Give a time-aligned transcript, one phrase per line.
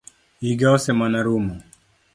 [0.49, 1.55] Iga ose mana rumo